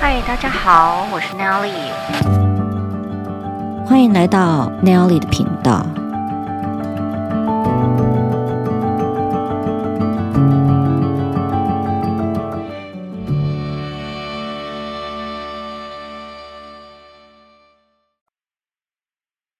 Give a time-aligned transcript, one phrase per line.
[0.00, 1.74] 嗨，大家好，我是 Nelly，
[3.84, 5.84] 欢迎来到 Nelly 的频道。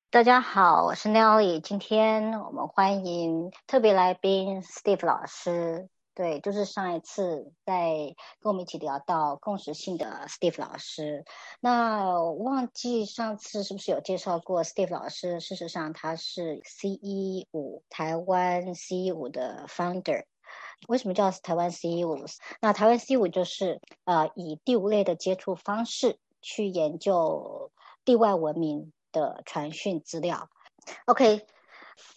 [0.09, 5.89] 大家好，我是 Nelly，今天我们欢迎特别来宾 Steve 老师。
[6.19, 11.25] 对，就是上一次在跟我们一起聊到共识性的 Steve 老师，
[11.61, 15.39] 那忘记上次是不是有介绍过 Steve 老师？
[15.39, 20.25] 事实上，他是 CE 五台湾 CE 五的 founder。
[20.89, 22.17] 为什么叫台湾 CE 五？
[22.61, 27.71] 那台湾 CE 五就是呃以第五类的接触方式去研究
[28.05, 30.51] 地外文明的传讯资料。
[31.07, 31.47] OK。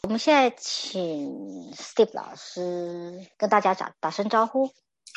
[0.03, 4.69] 我们现在请 Steve 老师跟大家打打声招呼。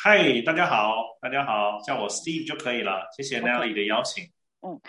[0.03, 3.07] 嗨，大家好，大家好，叫我 Steve 就可以了。
[3.15, 4.31] 谢谢 Nelly 的邀请。
[4.61, 4.79] 嗯，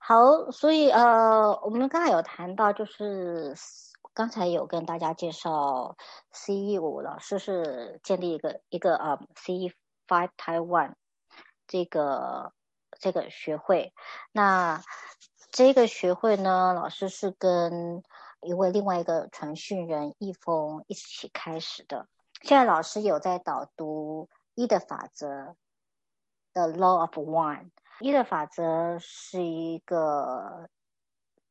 [0.00, 3.54] 好，所以呃，我们刚才有谈到，就是
[4.14, 5.96] 刚才有跟大家介绍
[6.32, 9.72] ，CE 五老师是建立一个一个呃 CE
[10.06, 10.94] Five Taiwan
[11.66, 12.52] 这个
[12.98, 13.92] 这个学会。
[14.32, 14.82] 那
[15.50, 18.02] 这个学会呢，老师是跟
[18.42, 22.08] 一位另外一个传讯人易峰一起开始的。
[22.42, 25.56] 现在老师有在导读一的法则
[26.52, 27.70] 的 Law of One。
[28.00, 30.68] 一的法则是一个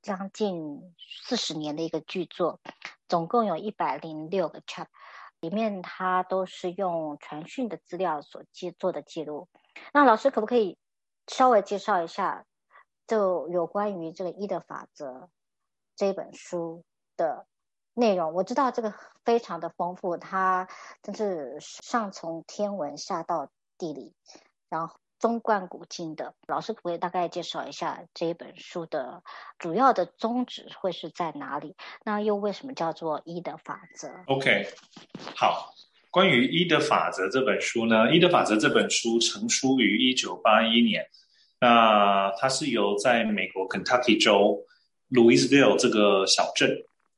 [0.02, 2.60] 将近四十年的一个巨作，
[3.08, 4.86] 总共有一百零六个 chapter，
[5.40, 9.50] 里面它都是用传讯的资料所记做的记录。
[9.92, 10.78] 那老师可不可以
[11.26, 12.46] 稍微介绍一下，
[13.08, 15.32] 就有关于这个一的法则？
[15.96, 16.84] 这本书
[17.16, 17.46] 的
[17.94, 18.94] 内容，我知道这个
[19.24, 20.68] 非常的丰富，它
[21.02, 24.14] 真是上从天文下到地理，
[24.70, 26.34] 然后纵贯古今的。
[26.48, 29.24] 老师可不可以大概介绍一下这一本书的
[29.58, 31.78] 主要的宗旨会是在哪里？
[32.04, 34.68] 那又为什么叫做一的法则？OK，
[35.34, 35.74] 好，
[36.12, 41.10] 关于一的法则这本书呢，一的法则这本书成书于一九八一年，
[41.62, 44.66] 那它是由在美国 Kentucky 州。
[45.10, 46.70] Louisville 这个小镇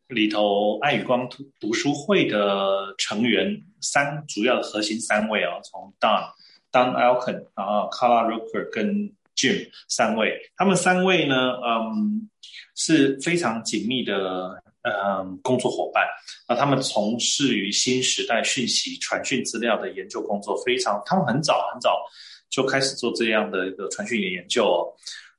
[0.08, 6.30] 里头，爱与光读读书会的成员三主要的核心三位哦，从 Don
[6.72, 12.30] Don Elkin，然后 Carla Rueckert 跟 Jim 三位，他们三位呢，嗯，
[12.76, 16.06] 是非常紧密的嗯工作伙伴。
[16.48, 22.02] 那他们从事于新时代讯息传讯资料的研究工作，非常，他们很早很早
[22.50, 24.88] 就开始做这样的一个传讯的研究哦。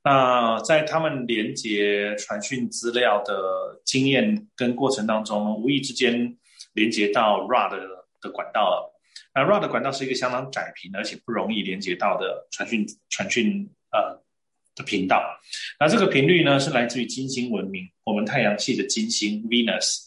[0.01, 6.37] 那在他们连接传讯资料的经验跟过程当中，无意之间
[6.71, 7.77] 连接到 RA 的
[8.21, 8.95] 的管道了。
[9.35, 14.23] 那 RA 的管道是一个相当窄频而且不容易连接到的传讯传讯呃
[14.73, 15.21] 的频道。
[15.77, 20.05] 那这个频率呢，是来自于金星文明，我们太阳系的金星 Venus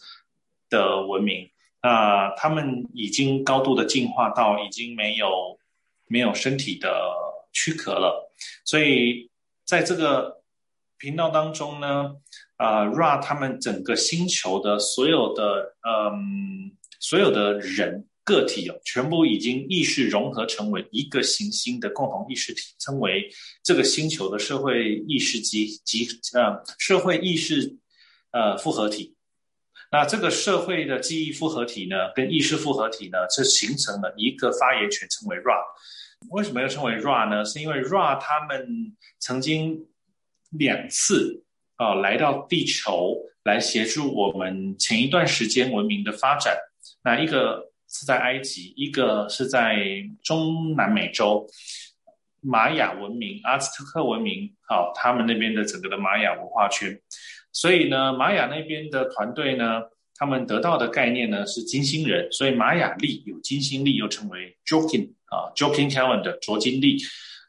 [0.71, 1.51] 的文明。
[1.83, 5.59] 那他们已经高度的进化到已经没有
[6.07, 7.13] 没有身体的
[7.53, 8.33] 躯壳了，
[8.65, 9.31] 所以。
[9.65, 10.43] 在这个
[10.99, 12.17] 频道当中呢，
[12.57, 23.29] 啊、，Ra 他们整个星球的所有的嗯，所有的人个体哦，全部已经意识融合成为一个行星的共同意识体，称为
[23.65, 27.77] 这个星球的社会意识集集呃社会意识
[28.31, 29.17] 呃复合体。
[29.91, 35.59] 那这个社会的记忆复合体呢，跟意识复合体呢，是形成了一个发言权，称为 Ra。
[36.31, 37.45] 为什么要称为 Ra 呢？
[37.45, 39.87] 是因为 Ra 他们曾经
[40.51, 41.45] 两次
[41.77, 46.57] 啊、来到地球来协助我们前一段时间文明的发展。
[47.03, 49.77] 那一个是在埃及，一个是在
[50.23, 51.47] 中南美洲
[52.41, 57.01] 玛雅文明、阿兹特克文明，好、他们那边的整个的玛雅文化圈。
[57.53, 59.83] 所以呢，玛雅那边的团队呢，
[60.15, 65.15] 他们得到的概念呢是金星人，所以玛雅历有金星历，又称为 Joking，。
[65.33, 66.99] 啊，Joking Calendar 卓金历。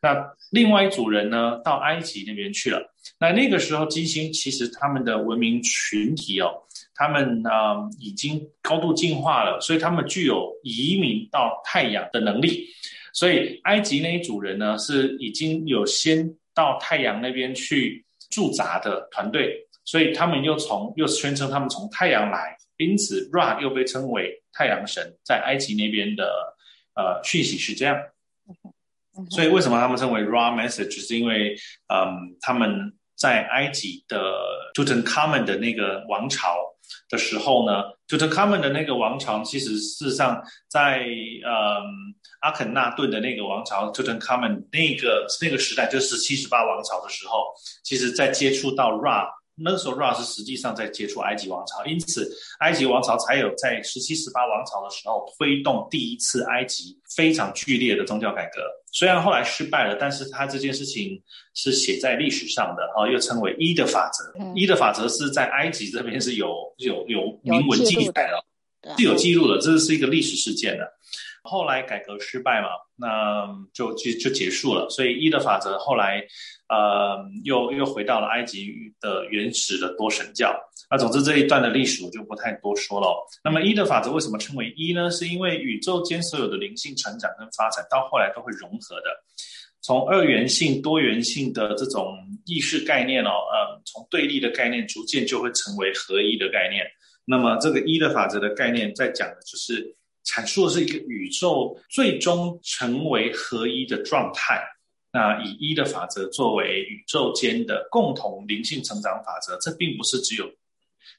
[0.02, 0.16] 那
[0.52, 2.94] 另外一组人呢，到埃及那边去了。
[3.20, 6.52] 那那个时候，金星其实他们的文明群体哦，
[6.94, 12.68] 他们啊、已经高度进化了，所以他们具有移民到太阳的能力。
[13.14, 19.56] 所以埃及那一组人呢，是已经有先到太阳那边去驻扎的团队，
[19.86, 26.30] 所以他们又从又宣称他们从太阳来，因此 Ra 又被称为太阳神，在埃及那边的。
[26.96, 27.98] 呃，讯息是这样，
[29.30, 31.00] 所以为什么他们称为 raw message？
[31.00, 31.56] 是因为，
[31.88, 34.18] 嗯，他们在埃及的
[34.74, 36.56] Tutankhamen 的那个王朝
[37.10, 41.84] 的时候呢，就是他们的那个王朝，其实事实上在嗯
[42.42, 47.54] 阿肯纳顿的那个王朝，就是他们那个那个时代，就是七十八王朝的时候，
[47.84, 49.28] 其实在接触到 Ra。
[49.56, 52.30] 那个时候，Ra 是实际上在接触埃及王朝，因此
[52.60, 58.62] 埃及王朝才有在十七、十八王朝的时候推动第一次埃及非常剧烈的宗教改革。
[58.92, 61.22] 虽然后来失败了，但是他这件事情
[61.54, 64.40] 是写在历史上的，啊，又称为一的法则。
[64.40, 66.48] 嗯、一的法则是在埃及这边是有
[66.78, 68.44] 有有明文记载的，
[68.98, 70.88] 是有记录的，这是一个历史事件的。
[71.44, 74.90] 后来改革失败嘛，那就就就结束了。
[74.90, 76.26] 所以一的法则后来。
[76.70, 80.58] 呃，又又回到了埃及的原始的多神教。
[80.90, 83.16] 那总之这一段的历史我就不太多说了。
[83.44, 85.12] 那么一的法则为什么称为一呢？
[85.12, 89.12] 是因为宇宙间所有的灵性成长跟发展到后来都会融合的，
[89.82, 96.84] 从二元性、多元性的这种意识概念哦，呃，从对立的概念逐渐就会成为合一的概念。
[97.26, 104.62] 那么这个一的法则的概念在讲的就是阐述的是一个宇宙最终成为合一的状态。
[105.12, 110.50] 那以一的法则作为宇宙间的共同灵性成长法则，这并不是只有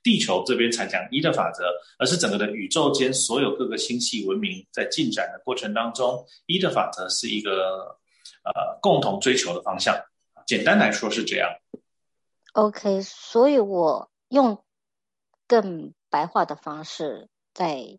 [0.02, 1.64] 地球这边才讲一的法则，
[1.98, 7.96] 而是整个的宇宙间所有各个星系文明在进展的过程当中，一的法则是一个
[8.42, 9.96] 呃共同追求的方向。
[10.44, 11.48] 简单来说是这样。
[12.54, 14.63] OK，所以我用
[15.46, 17.98] 更白话的方式在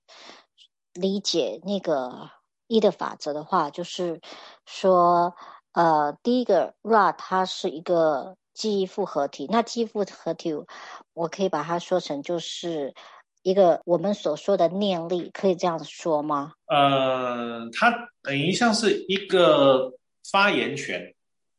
[0.93, 2.29] 理解那个
[2.67, 4.21] 一的法则的话，就是
[4.65, 5.35] 说。
[5.75, 10.53] 呃，第一个 Ra 它是一个记忆复合体，那记忆复合体，
[11.11, 12.93] 我可以把它说成就是
[13.43, 16.53] 一个我们所说的念力，可以这样说吗？
[16.67, 19.91] 呃，它等于像是一个
[20.31, 21.13] 发言权，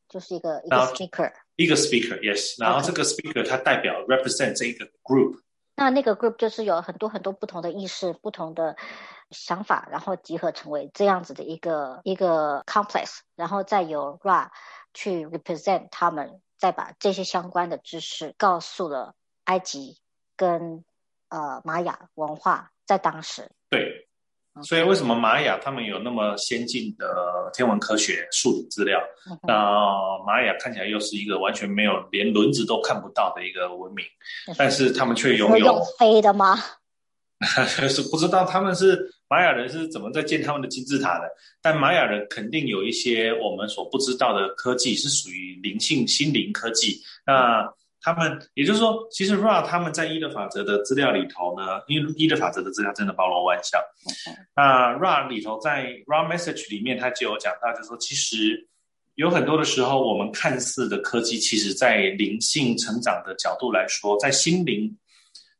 [0.08, 5.38] 就是一个一个 speaker，一个 speaker，yes，然后这个 speaker 它代表 represent 这一个 group，
[5.76, 8.76] 那那个 group 就是有很多很多不同的意识，不同的。
[9.32, 14.50] 想法，然后集合成为这样子的一个一个 complex，然后再由 Ra
[14.94, 19.98] 去 represent 他们，再把这些相关的知识告诉了埃及
[20.36, 20.84] 跟
[21.28, 23.50] 呃玛雅文化，在当时。
[24.56, 29.00] 对，所以为什么玛雅他们有那么先进的天文科学数理资料？
[29.30, 29.54] 嗯、那
[30.26, 34.04] 玛雅看起来又是一个完全没有连轮子都看不到的一个文明，
[34.48, 36.56] 嗯、但是他们却拥有用飞的吗？
[37.88, 39.12] 是不知道他们是。
[39.28, 41.28] 玛雅人是怎么在建他们的金字塔的？
[41.60, 47.02] 但玛雅人肯定有一些我们所不知道的科技，是属于灵性心灵科技。
[47.26, 47.68] 那
[48.06, 53.82] 他们，也就是说，其实 Ra 他们在一的法则的资料里头呢，因为一的法则的资料真的包罗万象。
[54.54, 58.68] 那 Ra 里头在 Ra Message 里面，他就有讲到，就是说，其实
[59.16, 64.96] 有很多的时候，我们看似的科技，其实在灵性成长的角度来说，在心灵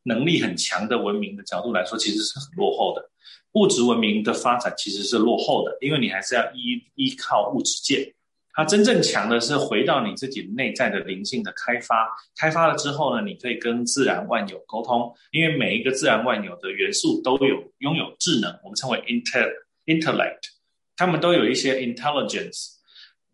[0.05, 3.11] 能力很强的文明的角度来说，其实是很落后的。
[3.55, 8.15] 物质文明的发展其实是落后的，因为你还是要依依靠物质界。
[8.57, 12.09] 它真正强的是回到你自己内在的灵性的开发。
[12.35, 19.47] 开发了之后呢，你可以跟自然万有沟通，因为每一个自然万有的元素都有拥有智能，我们称为 inter
[19.85, 20.39] intellect，
[20.97, 22.77] 他们都有一些 intelligence。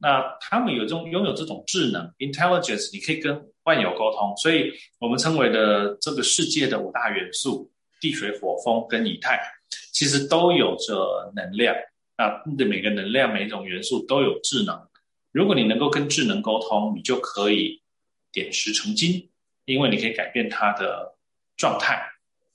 [0.01, 7.71] 那他们有这种拥有这种智能 intelligence，你可以跟万有沟通，所以我们称为的这个世界的五大元素：
[8.01, 9.41] 地、水、火、风跟以太。
[9.93, 11.73] 其实都有着能量
[12.17, 14.77] 啊，的每个能量每一种元素都有智能。
[15.33, 17.83] 如果你能够跟智能沟通，你就可以
[18.31, 19.31] 点石成金，
[19.65, 21.17] 因为你可以改变它的
[21.57, 22.03] 状态，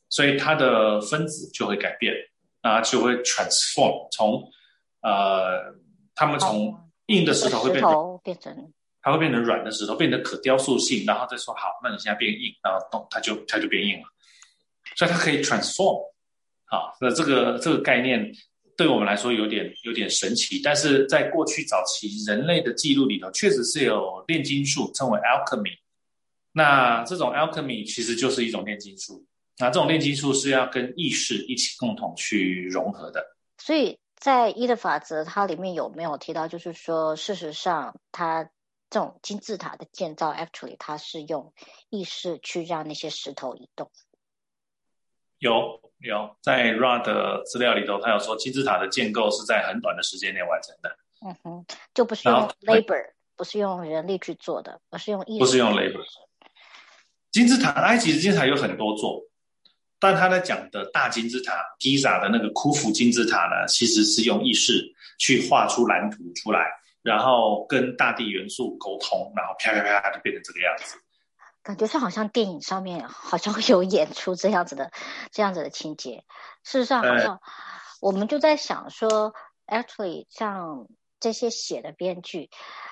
[0.09, 2.13] 所以它的分子就会改变，
[2.61, 4.49] 啊，就会 transform，从
[5.01, 5.75] 呃，
[6.15, 6.73] 他们从
[7.07, 14.05] 硬的石头会变成变成，它会变成软的石头，变成可雕塑性，然后再说好，那你现在变硬，然后动，它就它就变硬了，
[14.95, 16.11] 所以它可以 transform。
[16.65, 18.31] 好，那这个这个概念
[18.77, 25.75] 对我们来说有点有点神奇，但是在过去早期人类的记录里头，确实是有炼金术，称为 alchemy。
[26.51, 29.25] 那这种 alchemy 其实就是一种炼金术。
[29.57, 33.25] 那这种炼金术是要跟意识一起共同去融合的。
[33.57, 38.43] 所以在一的法则，它里面有没有提到，就是说，事实上，它
[38.91, 41.51] 这种金字塔的建造，actually 它是用
[41.89, 43.89] 意识去让那些石头移动。
[45.39, 50.97] 有有，在 Ra 的资料里头，他有说金字塔的建构是在很短的时间内完成的。
[51.25, 53.03] 嗯哼，就不是用 labor，
[53.35, 55.39] 不是用人力去做的，而是用意识。
[55.39, 56.03] 不是用 labor。
[57.31, 59.21] 金字塔，埃及的金字塔有很多座，
[59.99, 64.83] 但他在讲的大金字塔，Giza 的那个库夫金字塔呢，其实是用意识
[65.17, 66.67] 去画出蓝图出来，
[67.01, 70.97] 然后跟大地元素沟通，然后啪啪啪就变成这个样子。
[71.67, 74.89] 感觉上好像电影上面好像 有演出这样子的
[75.31, 76.23] 这样子的情节。
[76.63, 77.41] 事实上，好像
[77.99, 79.33] 我们就在想说
[79.65, 80.87] ，actually 像
[81.19, 82.49] 这些写的编剧，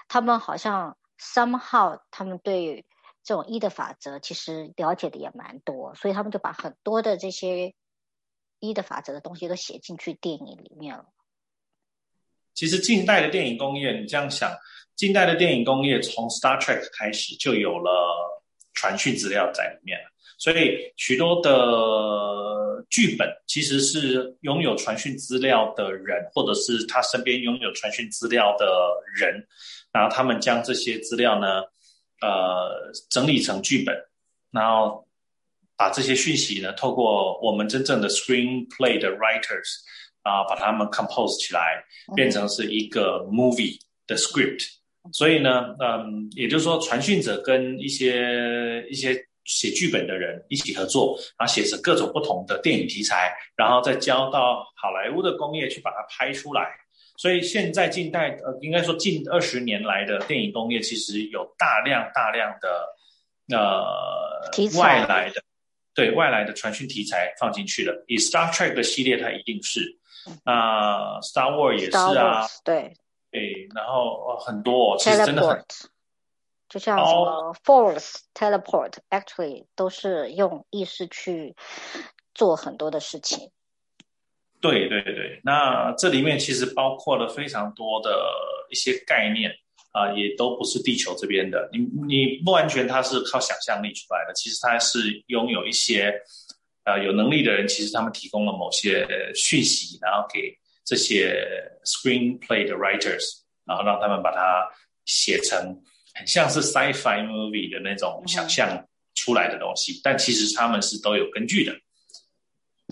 [0.10, 2.86] 他们好像 somehow 他们对
[3.24, 7.74] 这种一的法则其实了解的也蛮多，所以他们就把很多的这些
[8.60, 11.06] 一的法则的东西都写进去电影里面了。
[12.54, 14.52] 其实近代的电影工业，你这样想，
[14.98, 18.35] 近代的电影工业从 Star Trek 开始就有了
[18.76, 19.98] 传讯资料在里面，
[20.38, 28.66] 所以许多的剧本其实是拥有传讯资料的人，或者是他身边拥有传讯资料的
[29.16, 29.44] 人，
[29.92, 31.62] 然后他们将这些资料呢，
[32.22, 33.96] 呃，整理成剧本，
[34.52, 35.08] 然后
[35.76, 39.84] 把这些讯息呢，透过我们真正的 screenplay 的 writers。
[40.26, 44.66] 啊，把它们 compose 起来，变成是一个 movie 的 script。
[45.14, 56.70] 所以呢，嗯，也就是说，传讯者跟一些一些写剧本的人一起合作，然后写成各种不同的电影题材，然后再交到好莱坞的工业去把它拍出来。
[57.18, 65.42] 所以现在近代，呃，应该说近二十年来的电影工业，其实有大量大量的呃外来的
[65.94, 68.04] 对外来的传讯题材放进去了。
[68.08, 70.00] 以 Star Trek 的系列，它一定是。
[70.44, 72.96] 啊、uh,，Star Wars 也是啊，对，
[73.36, 75.64] 对，然后很多，其实真的很，
[76.70, 81.56] 就像什么 Force Teleport，actually 都是用意识去
[82.34, 83.52] 做很多的事情。
[84.62, 88.10] 对对对，那这里面其实包括了非常多的
[88.70, 89.52] 一些概念
[89.92, 96.14] 啊、呃，也都不是地球这边的，你你不完全它是靠想象力出来的，其实它是拥有一些。
[96.88, 101.36] 呃，有能力的人其实他们提供了某些讯息，然后给这些
[101.84, 104.70] screenplay 的 writers，然后让他们把它
[105.04, 105.82] 写成
[106.14, 111.76] 很像是 sci-fi movie 的那种想象出来的东西，嗯，但其实他们是都有根据的。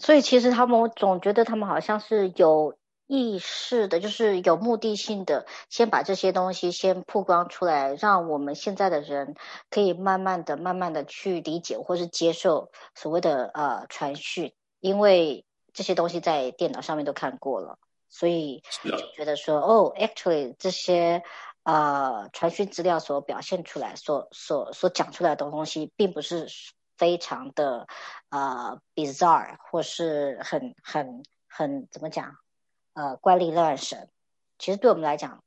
[0.01, 2.77] 所以其实他们，我总觉得他们好像是有。
[3.05, 9.35] 意识的，就是有目的性的，先把这些东西先曝光出来，让我们现在的人
[9.69, 21.23] 可以慢慢的、慢慢的去理解或是接受所谓的呃传讯，因为这些东西在电脑上面都看过了，所以就觉得说，哦，actually 这些
[21.63, 26.47] 呃传讯资料所表现出来、所所所讲出来的东西，并不是
[26.95, 27.87] 非常的
[28.29, 32.37] 呃 bizarre 或是很很很怎么讲？
[32.95, 34.11] 呃，怪力乱神，
[34.59, 35.43] 其实对我们来讲，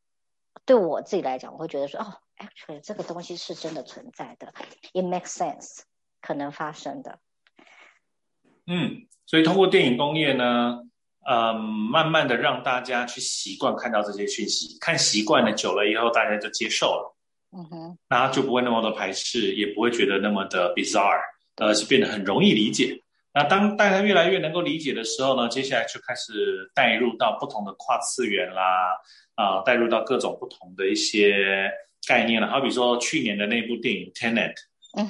[0.64, 4.52] 对我自己来讲，我会觉得说，哦，actually 这个东西是真的存在的
[4.92, 5.82] ，it makes sense，
[6.20, 7.20] 可能发生的。
[8.66, 10.78] 嗯，所以通过电影工业呢，
[11.28, 17.16] 嗯，慢慢的让大家去习惯看到这些讯息，看习惯了，久了以后，大家就接受了，
[17.52, 21.20] 嗯哼，那就不会那么的排斥，也不会觉得那么的 bizarre，
[21.56, 22.96] 而是变得很容易理解。
[23.34, 28.96] 那当大家越来越能够理解的时候呢，接下来就开始带入到不同的跨次元啦，
[29.34, 31.70] 啊，带入到各种不同的一些
[32.06, 32.48] 概念了。
[32.48, 34.54] 好比说去年的那部电影《Tenet》，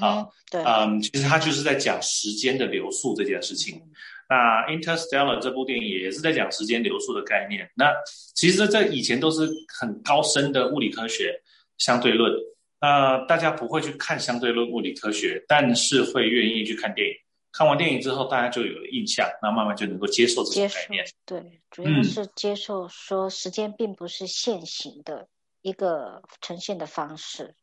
[0.00, 3.76] 啊，对，嗯，其实他就是在讲时间的流速这件事情。
[3.76, 3.90] 嗯、
[4.28, 4.36] 那
[4.68, 7.70] 《Interstellar》这部电影也是在讲时间流速的概念。
[7.74, 7.92] 那
[8.34, 9.48] 其实这以前都是
[9.80, 11.40] 很高深的物理科学
[11.78, 12.32] 相对论，
[12.80, 17.14] 那大家不会去看相对论物理科学，但是会愿意去看电影。
[17.52, 21.06] 看完电影之后，大家就有了印象，那慢慢就能够接受这种概念。
[21.24, 25.26] 对，主要是接受说时间并不是线性的
[25.62, 27.54] 一个呈现的方式。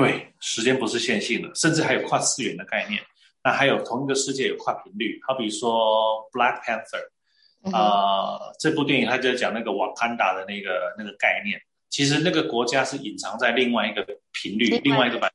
[0.00, 3.02] 对，时间不是线性的，甚至还有跨次元的概念。
[3.42, 11.60] 那还有同一个世界有跨频率，好比说《Black Panther》啊、呃，这部电影它就讲那个瓦坎达的那个那个概念。
[11.88, 15.32] 其实那个国家是隐藏在另外一个频率，另外一个版。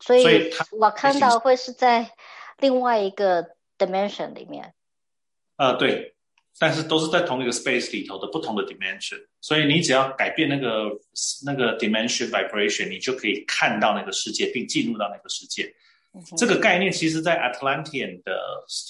[0.00, 2.10] 所以瓦坎达会是在。
[2.58, 4.72] 另外一个 dimension 里面，
[5.56, 6.15] 呃，对，
[6.58, 10.90] 但是都是在同一个 space 里头的不同的 dimension，所以你只要改变那个
[11.44, 15.64] 那个 dimension vibration，你就可以看到那个世界，并进入到那个世界。
[16.14, 18.40] 嗯、这个概念其实，在 Atlantean 的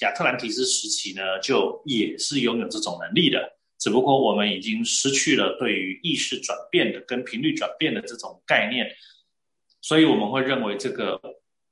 [0.03, 8.87] 亚特兰提斯时期呢，就也是拥有这种能力的，只不过我们已经失去了对于意识转变的跟频率转变的这种概念，
[9.81, 11.21] 所以我们会认为这个。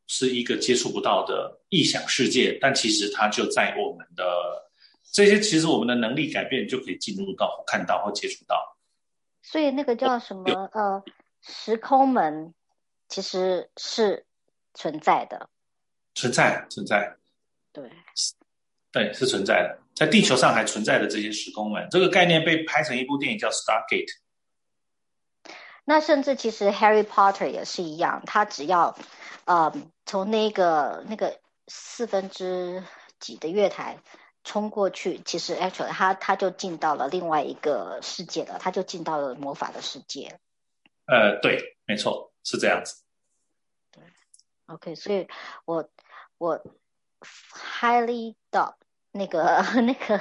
[0.06, 4.22] 是一个接触不到的异想世界，但其实它就在我们的
[5.12, 8.76] 这些，其实我们的能力改变就可以进入到、看到或接触到。
[9.42, 10.70] 所以那个叫什么？
[10.73, 11.02] 呃，
[11.42, 12.54] 时空门
[13.08, 14.25] 其实是
[14.73, 15.49] 存在的，
[16.14, 17.16] 存在，存在。
[17.73, 17.90] 对，
[18.90, 24.06] 对，是存在的，在地球上还存在的这些时空门，这个概念被拍成一部电影叫《Stargate》。
[25.84, 28.96] 那甚至其实 Harry Potter 也是一样，他只要
[29.44, 29.73] 呃
[30.06, 32.82] 从那个那个四分之
[33.20, 33.99] 几的月台
[34.44, 40.38] 冲过去，其实 actually 他他就进到了另外一个世界了，他就进到了魔法的世界。
[41.06, 43.02] 呃，对，没错，是这样子。
[43.90, 44.02] 对
[44.66, 45.26] ，OK，所以
[45.64, 45.88] 我
[46.38, 46.62] 我
[47.80, 48.74] highly doubt
[49.12, 50.18] 那个那个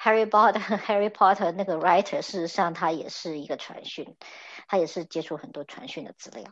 [0.00, 4.16] Harry Potter Harry Potter 那个 writer，事实上他也是一个传讯，
[4.66, 6.44] 他也是接触很多传讯的资料，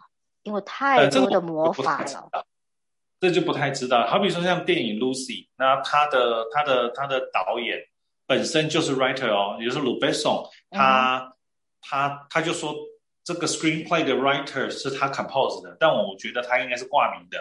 [0.42, 2.28] 因为太多的魔法了。
[2.32, 2.46] 呃这，
[3.20, 4.06] 这就不太知道。
[4.06, 7.78] 好比说像电影 Lucy，那他的他的他的导演
[8.26, 11.32] 本身就是 writer 哦，也就是鲁贝松，他、嗯、
[11.80, 12.74] 他他就说。
[13.26, 17.36] 这个 screenplay 的 writer 是他 compose 的，但我觉得他应该是挂名的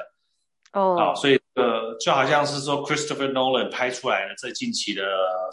[0.74, 5.03] 哦，啊，所以呃，就好像是说 Christopher Nolan 拍出来的这近期的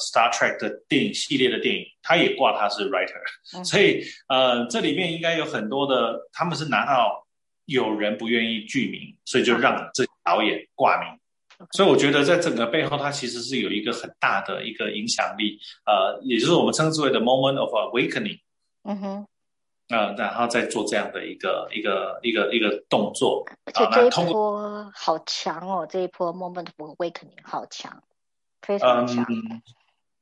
[0.00, 3.21] Star Trek 的电影系列的电影，他也挂他是 writer，
[3.55, 7.26] 嗯，所以呃，这里面应该有很多的，他们是拿到
[7.67, 11.09] 有人不愿意具名，所以就让这导演挂名，
[11.59, 18.41] 嗯，所以我觉得在整个背后，它其实是有一个很大的一个影响力，呃，也就是我们称之为的 moment of awakening，
[18.85, 19.26] 嗯哼。
[19.88, 28.02] 呃，然后再做这样的一个一个一个一个动作，而且这一波好强哦，这一波 moment of awakening 好强，
[28.62, 29.23] 非常强。
[29.29, 29.61] 嗯，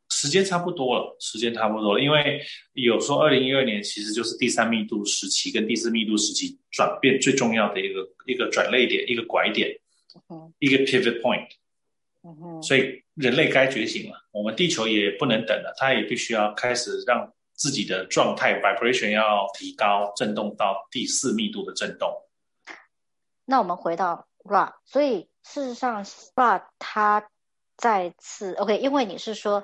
[0.08, 2.40] 时间差不多了，时间差不多了，因为
[2.72, 9.79] 有说二零一二年其实就是第三密度时期跟第四密度时期转变最重要的一个一个转捩点，一个拐点，嗯，
[10.58, 11.48] 一个 pivot point，
[12.62, 17.32] 所以人类该觉醒了，我们地球也不能等了，它也必须要开始让。
[17.52, 22.10] 自己的状态 vibration 要提高，震动到第四密度的震动。
[23.44, 26.02] 那我们回到 Ra，所以事实上
[26.34, 27.28] Ra 他
[27.76, 29.62] 再次 OK，因为你是说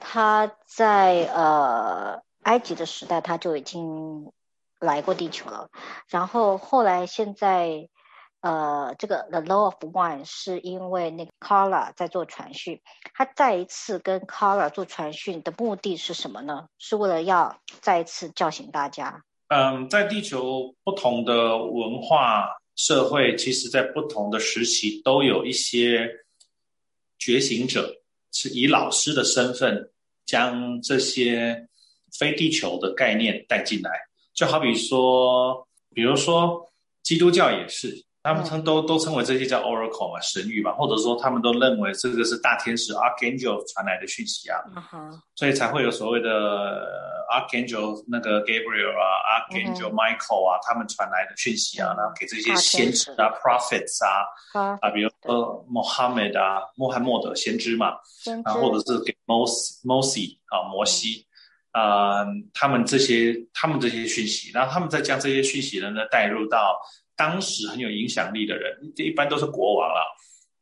[0.00, 4.32] 他在呃埃及的时代他就已经
[4.80, 5.68] 来过地球了，
[6.08, 7.90] 然后后来现在。
[8.44, 12.78] 呃，这个 The Law of One 是因为那个 Kara 在做传讯，
[13.14, 16.66] 他再一次跟 Kara 做传讯的目的是什么呢？
[16.78, 19.24] 是为了要再一次叫醒大家。
[19.48, 26.06] 嗯，在地球不同的文化社会，其实在不同的时期都有一些
[27.18, 29.90] 觉醒者，是以老师的身份
[30.26, 31.66] 将这些
[32.12, 33.90] 非地球的概念带进来。
[34.34, 36.70] 就好比说，比如说
[37.02, 38.04] 基督教也是。
[38.24, 45.20] 他们称都都称为这些叫 oracle 嘛，神谕嘛，或者说他们都认为这个是大天使 archangel 传来的讯息啊，uh -huh.
[45.34, 46.88] 所以才会有所谓的
[47.30, 50.66] archangel 那个 Gabriel 啊，archangel Michael 啊，uh -huh.
[50.66, 54.78] 他们传来的讯息啊，然后给这些先知啊，prophets 啊，uh -huh.
[54.80, 57.88] 啊，比如说 Mohammed 啊，穆罕默德先知嘛，
[58.44, 61.26] 啊，或者是给 Mos Mosey 啊，摩西
[61.72, 66.80] 啊、uh 他们这些他们这些讯息，然后他们再将这些讯息呢呢带入到。
[67.16, 70.00] 当时很有影响力的人，这一般都是国王了。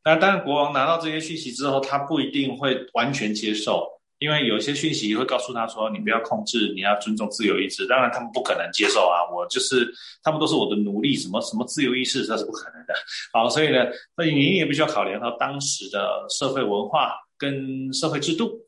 [0.04, 3.88] 那当然，国王拿到这些讯息之后，他不一定会完全接受，
[4.18, 9.22] 因为有些讯息会告诉他说：“你不要控制，你要尊重自由意志。”当然，他们不可能接受啊！
[9.32, 9.88] 我就是
[10.24, 12.94] 他们都是我的奴隶，什么什么自由意识，这是不可能的。
[13.32, 13.78] 好，所以呢，
[14.16, 18.58] 所以你也必须要考量到当时的社会文化跟社会制度，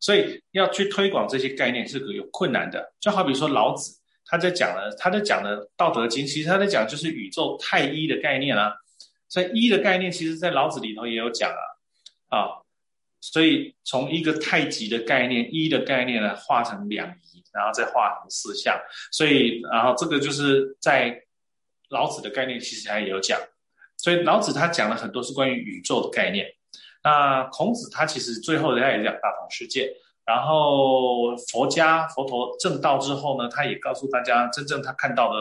[0.00, 2.94] 所以要去推广这些概念是个有困难的。
[2.98, 3.99] 就好比说老子。
[4.30, 8.72] 他在讲了，他在讲的《道德经》，其实他在讲就是宇宙太一的概念啊。
[9.28, 12.38] 所以一的概念，其实在老子里头也有讲啊。
[12.38, 12.62] 啊，
[13.20, 18.80] 所以从一个太极的概念，一的概念呢，化成两仪，然后再化成四象。
[19.10, 21.20] 所以，然后这个就是在
[21.88, 23.36] 老子的概念，其实他也有讲。
[23.96, 26.46] 所以老子他讲了很多是关于宇宙的概念。
[27.02, 29.92] 那孔子他其实最后人家也讲大同世界。
[30.30, 35.38] 然后佛家佛陀正道之后呢，他也告诉大家，真正他看到的，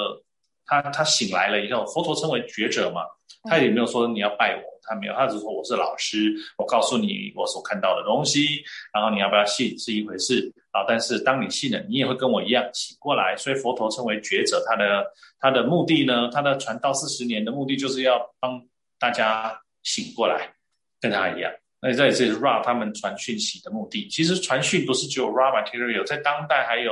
[0.65, 3.04] 他他醒来了以后，佛陀称为觉者嘛，
[3.43, 15.06] 他也没有说你要拜我，他没有，他只是说我是老师，我告诉你我所看到的东西，然后你要不要信是一回事啊，但是当你信了，你也会跟我一样醒过来，所以佛陀称为觉者，他的
[15.39, 18.60] 他的目的呢，他的传道四十年的目的就是要帮
[18.97, 20.56] 大家醒过来，
[20.99, 21.52] 跟他一样。
[21.81, 24.07] 那这也是 Ra 他们传讯息的目的。
[24.09, 26.91] 其实传讯不是只有 Ra material，在当代还有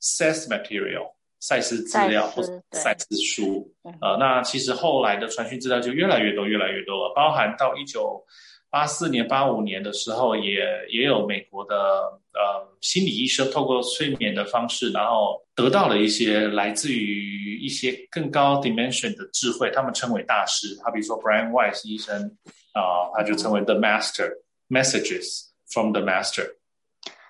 [0.00, 3.68] Seth material 赛斯资料或者赛斯书。
[4.00, 7.12] 呃，那其实后来的传讯资料就越来越多，越来越多了。
[7.16, 8.24] 包含到一九
[8.70, 10.52] 八四年、八五年的时候也，
[10.88, 20.78] 也也有美国的呃心理医生透过催眠的方式，然后得到了一些来自于一些更高 dimension 的智慧，他们称为大师。
[20.84, 22.36] 好比如说 Brian Weiss 医生。
[22.74, 24.30] 啊，他就称为 The Master
[24.68, 26.46] Messages from the Master。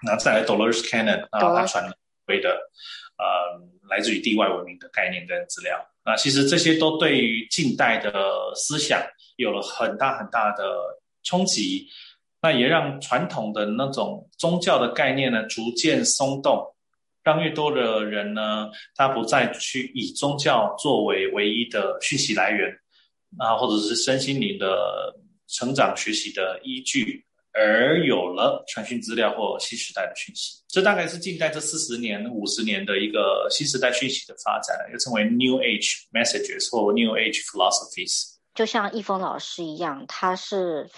[0.03, 1.91] 那再来 Dolores Cannon 啊，他传
[2.27, 2.51] 回的
[3.17, 5.79] 呃来自于地外文明的概念跟资料。
[6.05, 8.13] 那其实这些都对于近代的
[8.55, 9.01] 思想
[9.37, 10.77] 有了很大很大的
[11.23, 11.89] 冲击，
[12.43, 16.75] 那也让传统的那种宗教的概念呢逐渐松动，
[17.23, 22.71] 让越多的人呢，他不再去以宗教作为唯一的讯息来源，
[23.39, 25.15] 啊，或者是身心灵的
[25.49, 27.25] 成长学习的依据。
[27.57, 38.35] 而有了传讯资料或新时代的讯息，这大概是近代这四十年、五十年的一个新时代讯息的发展，又称为 New Age Messages 或 New Age Philosophies。
[38.57, 40.91] 就像易峰老师一样，他是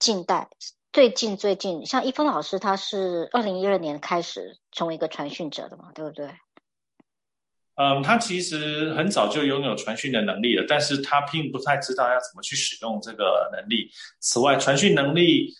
[0.00, 0.48] 近代
[0.92, 6.28] 最近最近，像易峰老师，他是二零一二年开始成为一个传讯者的嘛，对不对？
[7.78, 13.88] 嗯，他其实很早就拥有传讯的能力了，但是他并不太知道要怎么去使用这个能力。
[14.20, 15.54] 此外，传讯能力。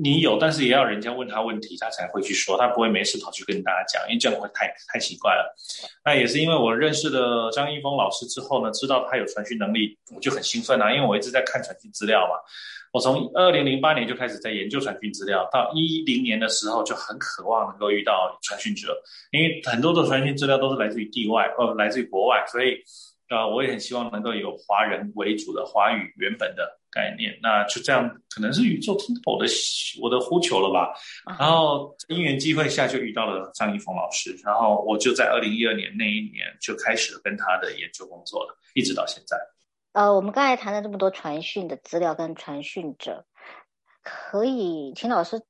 [0.00, 5.54] 你有，但是也要人家问他问题，他才会去说，他不会没事跑去跟大家讲，因为这样会太太奇怪了。
[6.04, 12.34] 那也是因为我认识了张一峰老师之后呢，知道他有传讯能力，我就很兴奋啊，因为我一直在看传讯资料嘛。
[12.92, 18.96] 我从二零零八年就开始在研究传讯资料，到一零年的时候就很渴望能够遇到传讯者，
[19.30, 22.76] 因为很多的传讯资料都是来自于地外，呃，来自于国外，所以。
[23.28, 29.50] 啊，我也很希望能够有华人为主的华语原本的概念，那就这样，可能是宇宙听到我的
[30.00, 30.92] 我的呼求了吧。
[31.38, 39.36] 然后因缘机会下就遇到了张一峰老师，然后我就在二零一二年那一年就开始跟他的研究工作了，一直到现在。
[39.92, 43.24] 呃，我们刚才谈了这么多传讯的资料跟传讯者，
[44.02, 45.42] 可以请老师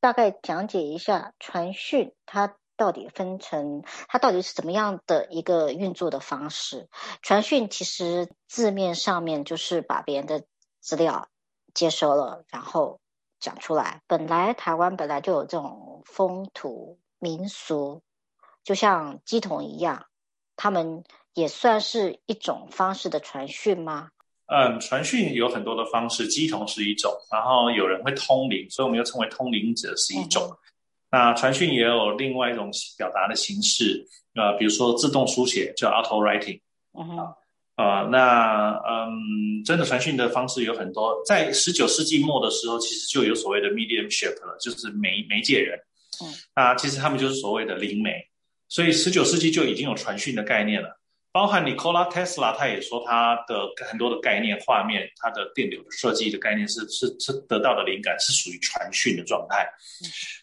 [0.00, 2.56] 大概讲解一下传讯它。
[2.76, 6.88] 到底分成它到底是怎么样的一个运作的方式？
[7.22, 10.44] 传讯其实字面上面就是把别人的
[10.80, 11.28] 资料
[11.72, 13.00] 接收了，然后
[13.38, 14.02] 讲出来。
[14.06, 18.02] 本来台湾本来就有这种风土民俗，
[18.64, 20.06] 就像鸡童一样，
[20.56, 24.10] 他们也算是一种方式的传讯吗？
[24.46, 30.42] 嗯，传讯有很多的方式，鸡童是一种，然后有人会通灵，所以我们又称为通灵者是一种。
[30.42, 30.56] 嗯
[31.14, 37.34] 那传讯也有另外一种表达的形式，呃，比如说自动书写叫 auto writing，啊、uh.
[37.76, 45.78] 呃，那嗯，真的传讯的方式有很多，在十九世纪末的时候，其实就有所谓的 mediumship 了，就是媒媒介人，
[46.20, 48.10] 嗯、uh 那其实他们就是所谓的灵媒，
[48.68, 50.98] 所以十九世纪就已经有传讯的概念了。
[51.34, 59.68] 包含尼古拉·特斯拉，他也说他的很多的概念、画面，他的电流的设计的概念是是是得到的灵感是属于传讯的状态。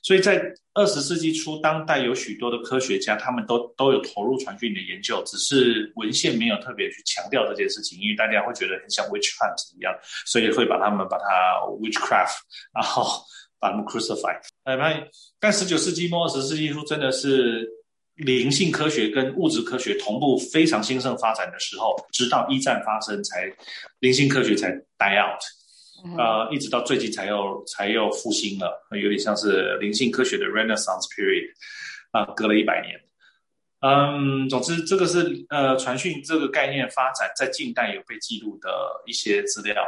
[0.04, 11.26] 所以在二十世纪初，当代有许多的科学家，他们都都有投入传讯的研究，只是文献没有特别去强调这件事情，因为大家会觉得很像 witch hunt 一样，所以会把他们把它
[11.80, 12.36] witchcraft，
[12.74, 13.24] 然后
[13.62, 14.38] 把他们 crucify。
[14.66, 15.08] 哎，
[15.40, 17.80] 但十九世纪末二十世纪初真的是。
[18.16, 23.52] 灵性科学跟物质科学同步非常兴盛发展的时候，直到一战发生才
[24.00, 25.40] 灵性科学才 die out，
[26.20, 31.50] 呃，一直到最近才又才又复兴了，有点像是灵性科学的 Renaissance period，
[32.12, 33.00] 啊、呃，隔了一百年。
[33.80, 38.70] 嗯，总之这个是呃传讯这个概念发展在近代有被记录的
[39.08, 39.84] 一些资料。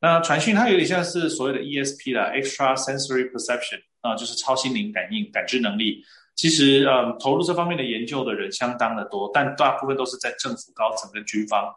[0.00, 6.04] 那传讯它有点像是所谓的 ESP 啦，Extra Sensory Perception 啊、呃，就是超心灵感应感知能力。
[6.36, 11.72] 其实，嗯，投入这方面的研究的人相当的多，但大部分都是在政府高层跟军方，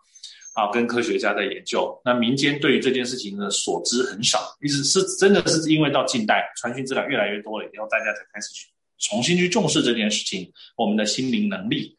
[0.55, 1.95] 啊，跟科学家在研究。
[2.03, 8.67] 那民间对于这件事情的所知很少，意思是真的是因为到近代传讯资料越来越多了以后，大家才开始去
[8.97, 10.51] 重新去重视这件事情。
[10.75, 11.95] 我们的心灵能力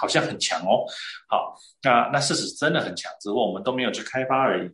[0.00, 0.86] 好像很强哦。
[1.28, 4.70] 好，那那事实真的很强，只不过我们都没有去开发而已。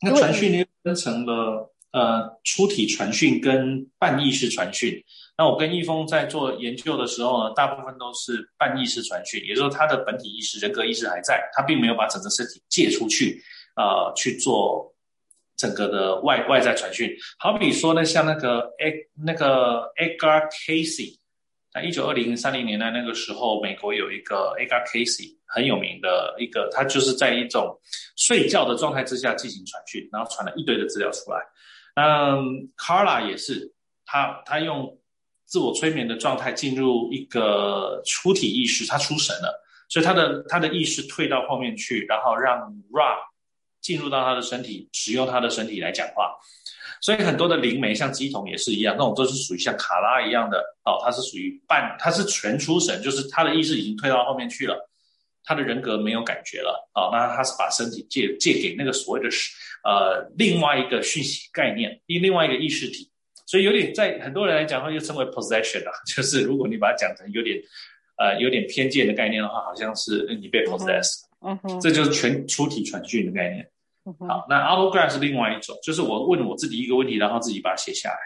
[0.00, 5.04] 那传讯呢，分成了呃出体传讯跟半意识传讯。
[5.34, 13.42] 那我跟易峰在做研究的时候呢，大部分都是半意识传讯，也就是说他的本体意识、人格意识还在，他并没有把整个身体借出去，
[13.74, 14.94] 呃，去做
[15.56, 17.10] 整个的外外在传讯。
[17.38, 18.92] 好比说呢，像那个 A
[19.24, 21.18] 那个 Edgar Cayce，
[21.72, 27.74] 在一九二零三零年代那个时候，美国有一个 Edgar Cayce 很有名的一个，他就是在一种
[28.16, 31.40] 睡觉的状态之下进行传讯，然后传了一堆的资料出来。
[31.96, 33.72] 嗯，Carla 也是，
[34.04, 34.98] 他他用。
[35.52, 42.58] 自我催眠的状态进入一个出体意识，他出神了，所以他的他的意识退到后面去，然后让
[42.90, 43.18] Ra
[43.82, 46.34] 进入到他的身体，使用他的身体来讲话。
[47.02, 54.88] 所以很多的灵媒像乩童也是一样，那种都是属于像卡拉一样的哦，他是属于半，他是全出神，就是他的意识已经退到后面去了，
[55.44, 59.28] 他的人格没有感觉了哦，那他是把身体借借给那个所谓的
[59.84, 63.11] 呃另外一个讯息概念，另另外一个意识体。
[63.52, 67.60] 所以有点在很多人来讲的话，又称为 possession 啊， 就是如果你把它讲成有点，
[68.16, 73.70] 呃有点偏见的概念的话，好像是你被 possess，嗯哼，这就是全出体传讯的概念。
[74.06, 78.16] 嗯哼，好，那 autograph 是另外一种，就是我问我自己一个问题，然后自己把它写下来。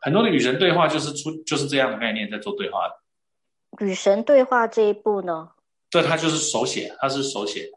[0.00, 3.84] 很多的与神对话就是出就是这样的概念在做对话的。
[3.84, 5.50] 与神对话这一步呢？
[5.90, 7.68] 对，它就是手写，它是手写，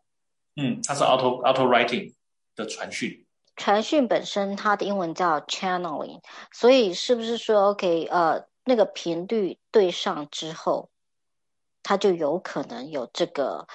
[0.58, 2.14] 嗯，它是 auto auto writing
[2.56, 3.26] 的传讯。
[3.58, 6.22] 传讯本身它的英文叫 channeling，
[6.54, 10.90] 所以是不是说 OK 呃那个频率对上之后，
[11.82, 13.68] 它就有可能有这个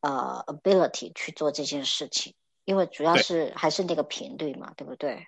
[0.00, 2.34] 呃 ability 去做这件事情？
[2.64, 5.26] 因为主要是还是那个频率嘛，对，不对？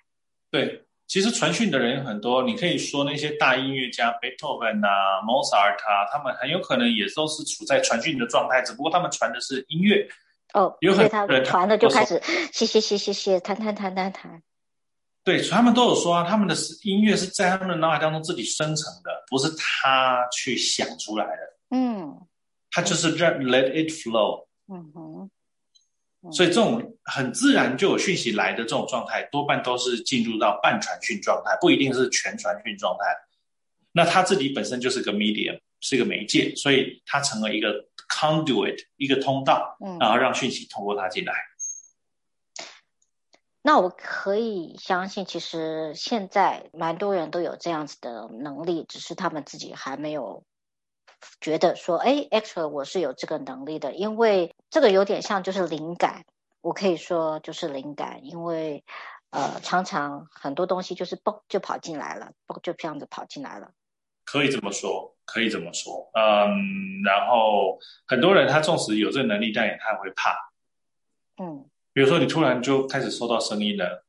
[0.51, 10.07] 对，其实传讯的人很多，你可以说那些大音乐家贝多芬啊、莫扎特啊，他们很有可能也都是处在传讯的状态，只不过他们传的是音乐。
[10.53, 14.41] 哦，有很多人传的就开始谢谢谢谢谢，弹弹弹弹弹。
[15.23, 21.77] 对，他们都有说啊，他们的音乐是在他们的脑海当中自己生成的，不是他去想出来的。
[21.77, 22.17] 嗯，
[22.71, 24.47] 他就是让 let it flow。
[24.67, 25.29] 嗯哼。
[26.31, 33.05] 所以这种很自然就有讯息来的这种状态，多半都是进入到半传讯状态，不一定是全传讯状态。
[33.91, 41.33] 那他自己本身就是个 medium，是一个媒介，所以它成为一个 conduit，一个通道，然后让讯息通过它进来。
[41.33, 42.65] 嗯。
[43.63, 50.45] 那我可以相信，其实现在蛮多人都有这样子的能力，只是他们自己还没有。
[51.39, 56.25] 觉得说，哎，actually 我是有这个能力的，因为这个有点像就是灵感，
[56.61, 58.83] 我可以说就是灵感，因为
[59.29, 63.71] 呃，常常很多东西就是嘣就跑进来了，嘣就这样子跑进来了。
[64.25, 70.31] 可以这么说，可以这么说，嗯，然后很多人他纵使有这个能力，但也他会怕，
[71.41, 74.05] 嗯，比如说你突然就开始收到声音了。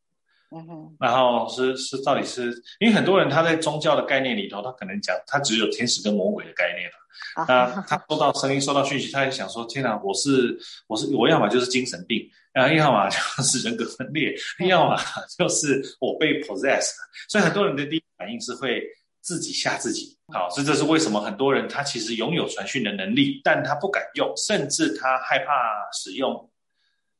[0.54, 7.46] 嗯哼，然后是是到底是因为很多人他在宗教的概念里头，他可能讲他只有天使跟魔鬼的概念了。
[7.48, 14.34] 那他收到声音、收到讯息，他也想说：天哪，我是我是我要么就是精神病，然后要么就是人格分裂，
[14.68, 14.94] 要么
[15.38, 16.90] 就是我被 possess。
[17.30, 18.82] 所以很多人的第一反应是会
[19.22, 20.18] 自己吓自己。
[20.32, 25.52] 好，所以这是为什么很多人他其实拥有传讯的能力，但他不敢用，甚至他害怕
[25.92, 26.50] 使用，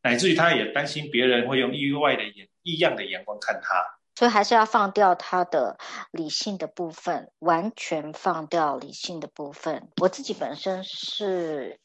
[0.03, 2.49] 乃至于他也担心别人会用意外的眼。
[2.65, 5.77] 异样的眼光看他，所以还是要放掉他的
[6.13, 9.89] 理性的部分，完全放掉理性的部分。
[10.01, 11.81] 我自己本身是，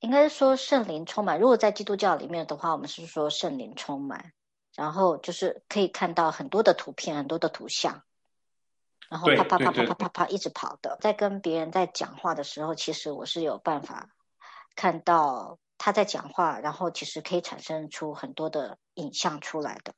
[0.00, 1.38] 应该说圣灵充满。
[1.38, 4.32] 如果在基督教里面的话，我们是说圣灵充满，
[4.74, 8.02] 然后就是可以看到很多的图片，很多的图像，
[9.08, 10.98] 然后啪啪啪啪啪啪啪一直跑的。
[11.00, 14.10] 在跟别人在讲话的时候，其实我是有办法
[14.74, 19.94] 看到他在讲话，然后其实可以产生出很多的影像出来的。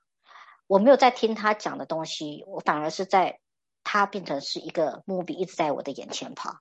[0.66, 3.40] 我没有在听他讲的东西，我反而是在
[3.84, 6.58] 他变成是一个 movie 一直在我的眼前跑，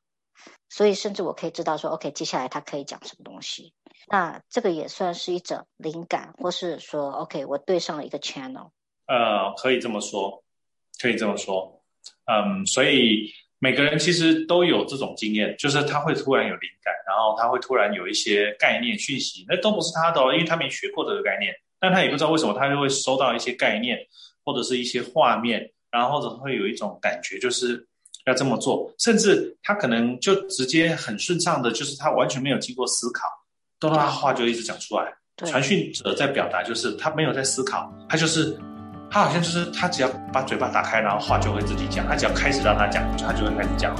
[0.69, 3.73] 所以甚至我可以知道说，OK，接下来他可以讲什么东西。
[4.09, 8.69] 那这个也算是一种灵感，或是说，OK，我对上了一个 channel。
[9.07, 10.41] 呃，可以这么说，
[11.01, 11.76] 可以这么说。
[12.27, 21.53] 嗯，所以每个人其实都有这种经验，就是他会突然有灵感，然后他会突然有一些概念讯息，那都不是他的哦，因为他没学过这个概念。
[21.79, 23.99] 但他也不知道为什么，他就会收到一些概念，
[24.43, 27.87] 或者是一些画面，然后或者会有一种感觉，就是
[28.25, 33.27] 要这么做，甚至他可能就直接很顺畅的，就是他完全没有经过思考，
[33.79, 35.13] 都让他话就一直讲出来。
[35.45, 38.57] 传讯者在表达就是他没有在思考，他就是
[39.09, 43.95] 他好像就是他只要把嘴巴打开，然后话就会自己讲，他只要开始让他讲，他就会开始讲。